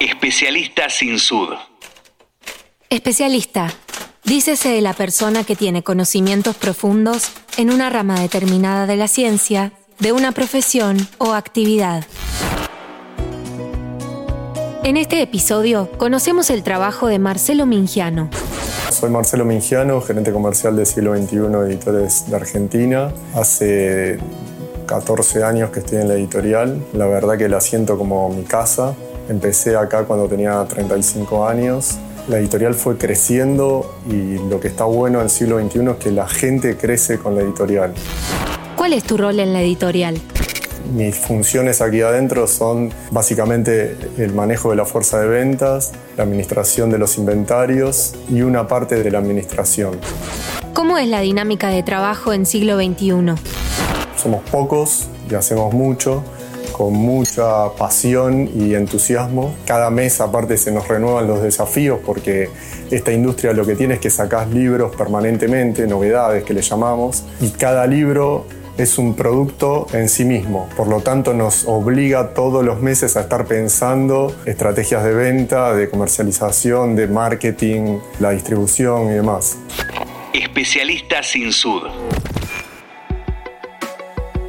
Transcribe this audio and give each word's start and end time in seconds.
Especialista 0.00 0.90
sin 0.90 1.18
sud. 1.18 1.54
Especialista. 2.90 3.72
Dícese 4.24 4.68
de 4.68 4.82
la 4.82 4.92
persona 4.92 5.42
que 5.42 5.56
tiene 5.56 5.82
conocimientos 5.82 6.54
profundos 6.54 7.30
en 7.56 7.70
una 7.70 7.88
rama 7.88 8.20
determinada 8.20 8.84
de 8.86 8.96
la 8.96 9.08
ciencia, 9.08 9.72
de 9.98 10.12
una 10.12 10.32
profesión 10.32 10.98
o 11.16 11.32
actividad. 11.32 12.04
En 14.84 14.98
este 14.98 15.22
episodio 15.22 15.90
conocemos 15.96 16.50
el 16.50 16.62
trabajo 16.62 17.06
de 17.06 17.18
Marcelo 17.18 17.64
Mingiano. 17.64 18.28
Soy 18.90 19.08
Marcelo 19.08 19.46
Mingiano, 19.46 20.02
gerente 20.02 20.30
comercial 20.30 20.76
de 20.76 20.84
Siglo 20.84 21.16
XXI 21.16 21.38
Editores 21.68 22.28
de 22.28 22.36
Argentina. 22.36 23.14
Hace 23.34 24.18
14 24.86 25.42
años 25.42 25.70
que 25.70 25.78
estoy 25.78 25.98
en 25.98 26.08
la 26.08 26.14
editorial. 26.14 26.84
La 26.92 27.06
verdad 27.06 27.38
que 27.38 27.48
la 27.48 27.62
siento 27.62 27.96
como 27.96 28.28
mi 28.28 28.44
casa. 28.44 28.94
Empecé 29.28 29.76
acá 29.76 30.04
cuando 30.04 30.28
tenía 30.28 30.64
35 30.64 31.48
años. 31.48 31.98
La 32.28 32.38
editorial 32.38 32.74
fue 32.74 32.96
creciendo 32.96 33.94
y 34.08 34.38
lo 34.48 34.60
que 34.60 34.68
está 34.68 34.84
bueno 34.84 35.20
en 35.20 35.28
siglo 35.28 35.60
XXI 35.60 35.90
es 35.90 35.96
que 35.96 36.10
la 36.12 36.28
gente 36.28 36.76
crece 36.76 37.18
con 37.18 37.34
la 37.34 37.42
editorial. 37.42 37.92
¿Cuál 38.76 38.92
es 38.92 39.02
tu 39.04 39.16
rol 39.16 39.40
en 39.40 39.52
la 39.52 39.62
editorial? 39.62 40.20
Mis 40.94 41.16
funciones 41.16 41.80
aquí 41.80 42.02
adentro 42.02 42.46
son 42.46 42.92
básicamente 43.10 43.96
el 44.18 44.32
manejo 44.32 44.70
de 44.70 44.76
la 44.76 44.84
fuerza 44.84 45.18
de 45.18 45.26
ventas, 45.26 45.92
la 46.16 46.22
administración 46.22 46.90
de 46.90 46.98
los 46.98 47.18
inventarios 47.18 48.14
y 48.30 48.42
una 48.42 48.68
parte 48.68 49.02
de 49.02 49.10
la 49.10 49.18
administración. 49.18 49.98
¿Cómo 50.72 50.98
es 50.98 51.08
la 51.08 51.20
dinámica 51.20 51.68
de 51.70 51.82
trabajo 51.82 52.32
en 52.32 52.46
siglo 52.46 52.76
XXI? 52.76 53.34
Somos 54.16 54.48
pocos 54.50 55.08
y 55.28 55.34
hacemos 55.34 55.74
mucho 55.74 56.22
con 56.76 56.92
mucha 56.92 57.70
pasión 57.78 58.50
y 58.54 58.74
entusiasmo. 58.74 59.54
Cada 59.64 59.88
mes 59.90 60.20
aparte 60.20 60.58
se 60.58 60.70
nos 60.70 60.86
renuevan 60.86 61.26
los 61.26 61.42
desafíos 61.42 62.00
porque 62.04 62.50
esta 62.90 63.12
industria 63.12 63.54
lo 63.54 63.64
que 63.64 63.76
tiene 63.76 63.94
es 63.94 64.00
que 64.00 64.10
sacás 64.10 64.50
libros 64.50 64.94
permanentemente, 64.94 65.86
novedades 65.86 66.44
que 66.44 66.52
le 66.52 66.60
llamamos, 66.60 67.24
y 67.40 67.48
cada 67.50 67.86
libro 67.86 68.44
es 68.76 68.98
un 68.98 69.14
producto 69.14 69.86
en 69.94 70.10
sí 70.10 70.26
mismo. 70.26 70.68
Por 70.76 70.88
lo 70.88 71.00
tanto, 71.00 71.32
nos 71.32 71.64
obliga 71.64 72.34
todos 72.34 72.62
los 72.62 72.82
meses 72.82 73.16
a 73.16 73.22
estar 73.22 73.46
pensando 73.46 74.36
estrategias 74.44 75.02
de 75.02 75.14
venta, 75.14 75.72
de 75.72 75.88
comercialización, 75.88 76.94
de 76.94 77.06
marketing, 77.06 78.00
la 78.20 78.32
distribución 78.32 79.06
y 79.06 79.14
demás. 79.14 79.56
Especialista 80.34 81.22
sin 81.22 81.52
sud. 81.52 81.84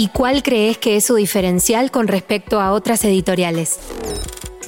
¿Y 0.00 0.08
cuál 0.08 0.42
crees 0.42 0.78
que 0.78 0.96
es 0.96 1.04
su 1.04 1.16
diferencial 1.16 1.90
con 1.90 2.08
respecto 2.08 2.58
a 2.58 2.72
otras 2.72 3.04
editoriales? 3.04 3.78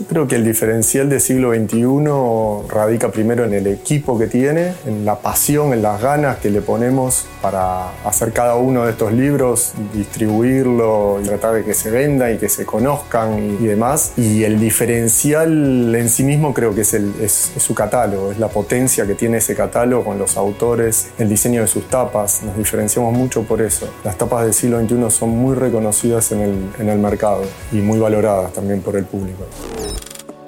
Yo 0.03 0.09
creo 0.09 0.27
que 0.27 0.35
el 0.35 0.45
diferencial 0.45 1.09
del 1.09 1.21
siglo 1.21 1.55
XXI 1.55 2.69
radica 2.69 3.13
primero 3.13 3.45
en 3.45 3.55
el 3.55 3.69
equipo 3.69 4.19
que 4.19 4.27
tiene, 4.27 4.75
en 4.85 5.05
la 5.05 5.21
pasión, 5.21 5.73
en 5.73 5.81
las 5.81 6.03
ganas 6.03 6.39
que 6.39 6.51
le 6.51 6.61
ponemos 6.61 7.27
para 7.41 7.93
hacer 8.05 8.33
cada 8.33 8.57
uno 8.57 8.85
de 8.85 8.91
estos 8.91 9.13
libros, 9.13 9.75
distribuirlo 9.95 11.21
y 11.23 11.27
tratar 11.27 11.55
de 11.55 11.63
que 11.63 11.73
se 11.73 11.93
venda 11.93 12.33
y 12.33 12.39
que 12.39 12.49
se 12.49 12.67
conozcan 12.67 13.57
y, 13.61 13.65
demás. 13.65 14.15
Y 14.17 14.43
el 14.43 14.59
diferencial 14.59 15.95
en 15.95 16.09
sí 16.09 16.25
mismo 16.25 16.53
creo 16.53 16.75
que 16.75 16.81
es, 16.81 16.95
es 16.95 17.53
su 17.59 17.73
catálogo, 17.73 18.33
es 18.33 18.41
la 18.41 18.49
potencia 18.49 19.07
que 19.07 19.15
tiene 19.15 19.37
ese 19.37 19.55
catálogo 19.55 20.03
con 20.03 20.19
los 20.19 20.37
autores, 20.37 21.11
el 21.17 21.29
diseño 21.29 21.61
de 21.61 21.69
sus 21.69 21.89
tapas. 21.89 22.43
Nos 22.43 22.57
diferenciamos 22.57 23.17
mucho 23.17 23.45
por 23.45 23.63
eso. 23.63 23.89
Las 24.03 24.19
tapas 24.19 24.43
del 24.43 24.53
siglo 24.53 24.81
XXI 24.81 25.11
son 25.13 25.31
muy 25.31 25.55
reconocidas 25.55 26.33
en 26.33 26.41
el, 26.41 26.71
en 26.81 26.89
el 26.89 26.99
mercado 26.99 27.43
y 27.71 27.77
muy 27.77 28.01
valoradas 28.01 28.53
también 28.53 28.81
por 28.81 28.97
el 28.97 29.05
público. 29.05 29.45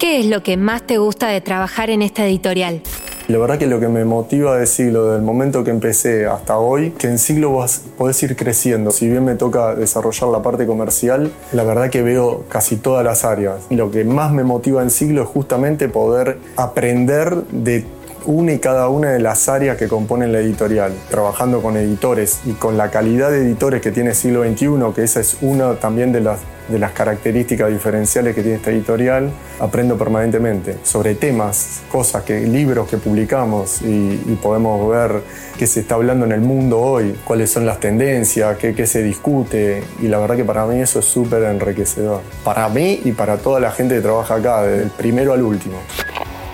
¿Qué 0.05 0.19
es 0.19 0.27
lo 0.27 0.43
que 0.43 0.55
más 0.55 0.83
te 0.83 0.99
gusta 0.99 1.29
de 1.29 1.41
trabajar 1.41 1.89
en 1.89 2.03
esta 2.03 2.27
editorial? 2.27 2.79
La 3.27 3.39
verdad 3.39 3.57
que 3.57 3.65
lo 3.65 3.79
que 3.79 3.87
me 3.87 4.05
motiva 4.05 4.55
de 4.55 4.67
Siglo, 4.67 5.13
del 5.13 5.23
momento 5.23 5.63
que 5.63 5.71
empecé 5.71 6.27
hasta 6.27 6.59
hoy, 6.59 6.91
que 6.91 7.07
en 7.07 7.17
Siglo 7.17 7.49
vos 7.49 7.81
podés 7.97 8.21
ir 8.21 8.35
creciendo. 8.35 8.91
Si 8.91 9.09
bien 9.09 9.25
me 9.25 9.33
toca 9.33 9.73
desarrollar 9.73 10.29
la 10.29 10.43
parte 10.43 10.67
comercial, 10.67 11.31
la 11.53 11.63
verdad 11.63 11.89
que 11.89 12.03
veo 12.03 12.43
casi 12.49 12.75
todas 12.75 13.03
las 13.03 13.25
áreas. 13.25 13.65
Lo 13.71 13.89
que 13.89 14.03
más 14.03 14.31
me 14.31 14.43
motiva 14.43 14.83
en 14.83 14.91
Siglo 14.91 15.23
es 15.23 15.27
justamente 15.27 15.89
poder 15.89 16.37
aprender 16.55 17.37
de 17.47 17.83
una 18.25 18.53
y 18.53 18.59
cada 18.59 18.89
una 18.89 19.11
de 19.11 19.19
las 19.19 19.47
áreas 19.49 19.77
que 19.77 19.87
componen 19.87 20.31
la 20.31 20.39
editorial, 20.39 20.93
trabajando 21.09 21.61
con 21.61 21.77
editores 21.77 22.39
y 22.45 22.51
con 22.53 22.77
la 22.77 22.89
calidad 22.91 23.31
de 23.31 23.41
editores 23.41 23.81
que 23.81 23.91
tiene 23.91 24.13
Siglo 24.13 24.43
XXI, 24.43 24.93
que 24.93 25.03
esa 25.03 25.19
es 25.19 25.37
una 25.41 25.75
también 25.75 26.11
de 26.11 26.21
las, 26.21 26.39
de 26.67 26.79
las 26.79 26.91
características 26.91 27.69
diferenciales 27.69 28.35
que 28.35 28.41
tiene 28.41 28.57
esta 28.57 28.71
editorial, 28.71 29.31
aprendo 29.59 29.97
permanentemente 29.97 30.77
sobre 30.83 31.15
temas, 31.15 31.81
cosas, 31.91 32.23
que, 32.23 32.41
libros 32.41 32.89
que 32.89 32.97
publicamos 32.97 33.81
y, 33.81 34.15
podemos 34.41 34.89
ver 34.89 35.21
qué 35.57 35.65
se 35.65 35.79
está 35.79 35.95
hablando 35.95 36.25
en 36.25 36.31
el 36.31 36.41
mundo 36.41 36.79
hoy, 36.79 37.15
cuáles 37.25 37.51
son 37.51 37.65
las 37.65 37.79
tendencias, 37.79 38.57
qué, 38.57 38.75
qué 38.75 38.85
se 38.85 39.01
discute 39.01 39.81
y 40.01 40.07
la 40.07 40.19
verdad 40.19 40.35
que 40.35 40.45
para 40.45 40.65
mí 40.65 40.79
eso 40.79 40.99
es 40.99 41.05
súper 41.05 41.43
enriquecedor. 41.43 42.21
Para 42.43 42.67
mí 42.69 43.01
y 43.05 43.13
para 43.13 43.37
toda 43.37 43.59
la 43.59 43.71
gente 43.71 43.95
que 43.95 44.01
trabaja 44.01 44.35
acá, 44.35 44.63
desde 44.63 44.83
el 44.83 44.89
primero 44.91 45.33
al 45.33 45.41
último. 45.41 45.77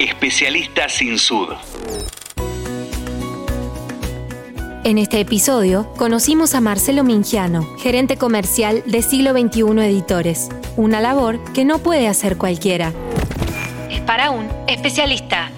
Especialista 0.02 0.90
sin 0.90 1.20
sud. 1.20 1.50
En 4.84 4.98
este 4.98 5.20
episodio 5.20 5.94
conocimos 5.96 6.56
a 6.56 6.60
Marcelo 6.60 7.04
Mingiano, 7.04 7.78
gerente 7.78 8.18
comercial 8.18 8.82
de 8.88 9.04
Siglo 9.04 9.34
XXI 9.34 9.62
Editores, 9.86 10.50
una 10.76 11.02
labor 11.02 11.40
que 11.54 11.66
no 11.66 11.78
puede 11.78 12.08
hacer 12.08 12.38
cualquiera. 12.38 12.94
Es 13.92 14.02
para 14.02 14.32
un 14.32 14.48
especialista. 14.68 15.52